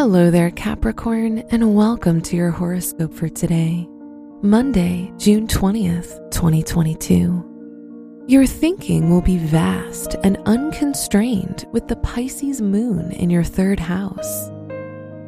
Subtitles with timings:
[0.00, 3.86] Hello there, Capricorn, and welcome to your horoscope for today,
[4.40, 8.24] Monday, June 20th, 2022.
[8.26, 14.50] Your thinking will be vast and unconstrained with the Pisces moon in your third house.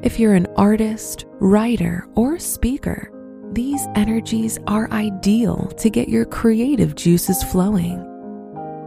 [0.03, 3.11] If you're an artist, writer, or speaker,
[3.53, 8.03] these energies are ideal to get your creative juices flowing.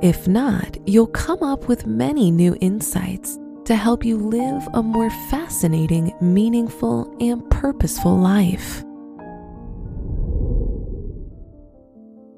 [0.02, 5.10] If not, you'll come up with many new insights to help you live a more
[5.30, 8.84] fascinating, meaningful, and purposeful life.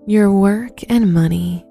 [0.08, 1.66] Your work and money.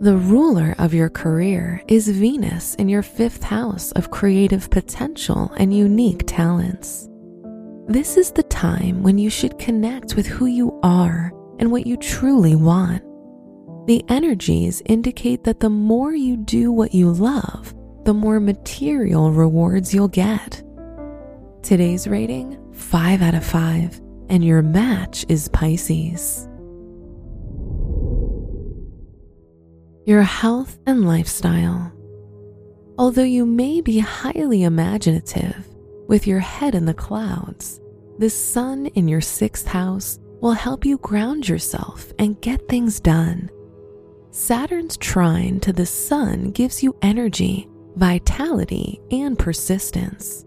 [0.00, 5.74] The ruler of your career is Venus in your fifth house of creative potential and
[5.76, 7.08] unique talents.
[7.86, 11.96] This is the time when you should connect with who you are and what you
[11.96, 13.02] truly want.
[13.86, 17.74] The energies indicate that the more you do what you love,
[18.10, 20.64] the more material rewards you'll get.
[21.62, 26.48] Today's rating 5 out of 5, and your match is Pisces.
[30.06, 31.92] Your health and lifestyle.
[32.98, 35.64] Although you may be highly imaginative
[36.08, 37.80] with your head in the clouds,
[38.18, 43.48] the sun in your sixth house will help you ground yourself and get things done.
[44.32, 50.44] Saturn's trine to the sun gives you energy vitality, and persistence.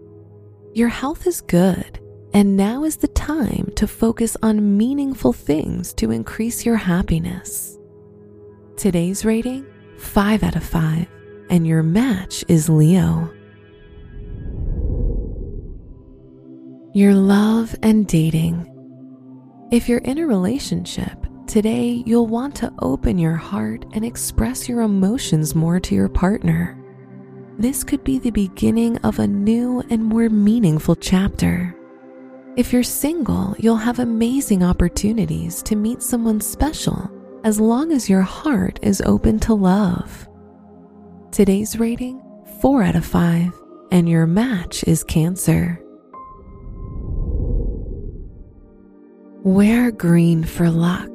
[0.72, 2.00] Your health is good,
[2.32, 7.78] and now is the time to focus on meaningful things to increase your happiness.
[8.76, 9.66] Today's rating
[9.98, 11.06] 5 out of 5,
[11.50, 13.32] and your match is Leo.
[16.92, 18.70] Your love and dating.
[19.70, 24.82] If you're in a relationship, today you'll want to open your heart and express your
[24.82, 26.80] emotions more to your partner
[27.58, 31.74] this could be the beginning of a new and more meaningful chapter.
[32.56, 37.10] If you're single, you'll have amazing opportunities to meet someone special
[37.44, 40.28] as long as your heart is open to love.
[41.30, 42.22] Today's rating
[42.60, 43.52] 4 out of 5,
[43.90, 45.80] and your match is Cancer.
[49.42, 51.10] Wear green for luck.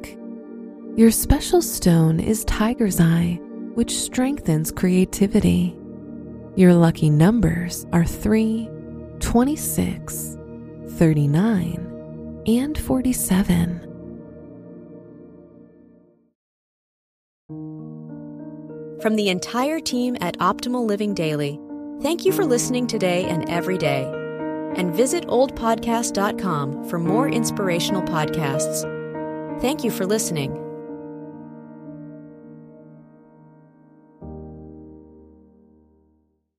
[0.96, 3.40] Your special stone is Tiger's Eye,
[3.74, 5.79] which strengthens creativity.
[6.56, 8.68] Your lucky numbers are 3,
[9.20, 10.36] 26,
[10.88, 13.86] 39, and 47.
[19.00, 21.58] From the entire team at Optimal Living Daily,
[22.02, 24.04] thank you for listening today and every day.
[24.76, 28.82] And visit oldpodcast.com for more inspirational podcasts.
[29.60, 30.69] Thank you for listening.